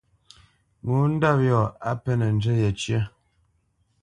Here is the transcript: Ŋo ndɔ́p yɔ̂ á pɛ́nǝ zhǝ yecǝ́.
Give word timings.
Ŋo 0.87 0.97
ndɔ́p 1.13 1.37
yɔ̂ 1.47 1.61
á 1.89 1.91
pɛ́nǝ 2.03 2.27
zhǝ 2.41 2.53
yecǝ́. 2.61 3.01